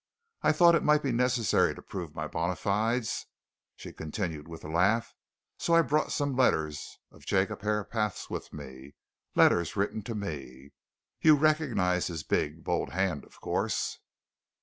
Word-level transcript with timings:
I 0.41 0.51
thought 0.51 0.73
it 0.73 0.81
might 0.81 1.03
be 1.03 1.11
necessary 1.11 1.75
to 1.75 1.81
prove 1.83 2.15
my 2.15 2.25
bona 2.25 2.55
fides," 2.55 3.27
she 3.75 3.93
continued, 3.93 4.47
with 4.47 4.63
a 4.63 4.67
laugh, 4.67 5.13
"so 5.59 5.75
I 5.75 5.83
brought 5.83 6.11
some 6.11 6.35
letters 6.35 6.97
of 7.11 7.23
Jacob 7.27 7.61
Herapath's 7.61 8.27
with 8.27 8.51
me 8.51 8.95
letters 9.35 9.75
written 9.75 10.01
to 10.05 10.15
me 10.15 10.71
you 11.21 11.35
recognize 11.35 12.07
his 12.07 12.23
big, 12.23 12.63
bold 12.63 12.89
hand, 12.93 13.23
of 13.25 13.39
course." 13.41 13.99